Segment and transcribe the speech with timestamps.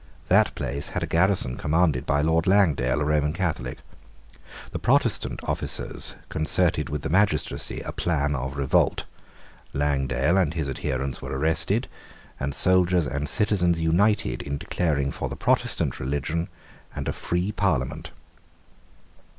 [0.29, 3.77] That place had a garrison commanded by Lord Langdale, a Roman Catholic.
[4.71, 9.03] The Protestant officers concerted with the magistracy a plan of revolt:
[9.73, 11.87] Langdale and his adherents were arrested;
[12.39, 16.49] and soldiers and citizens united in declaring for the Protestant religion
[16.95, 18.09] and a free Parliament.